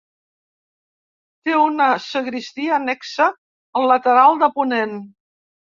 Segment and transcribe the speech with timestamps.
[1.49, 3.31] Té una sagristia annexa
[3.83, 5.01] al lateral de ponent.